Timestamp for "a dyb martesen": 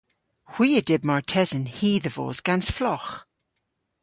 0.79-1.65